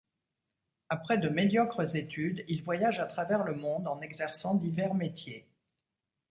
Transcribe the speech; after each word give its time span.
Après 0.89 1.19
de 1.19 1.29
médiocres 1.29 1.95
études, 1.95 2.43
il 2.47 2.63
voyage 2.63 2.99
à 2.99 3.05
travers 3.05 3.43
le 3.43 3.53
monde 3.53 3.87
en 3.87 4.01
exerçant 4.01 4.55
divers 4.55 4.95
métiers. 4.95 5.45